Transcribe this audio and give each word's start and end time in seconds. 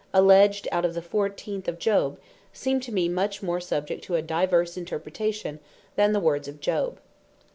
alledged 0.15 0.67
out 0.71 0.83
of 0.83 0.95
the 0.95 1.01
14 1.03 1.61
of 1.67 1.77
Job, 1.77 2.19
seem 2.51 2.79
to 2.79 2.91
mee 2.91 3.07
much 3.07 3.43
more 3.43 3.59
subject 3.61 4.03
to 4.03 4.15
a 4.15 4.21
divers 4.23 4.75
interpretation, 4.75 5.59
than 5.95 6.11
the 6.11 6.19
words 6.19 6.47
of 6.47 6.59
Job. 6.59 6.99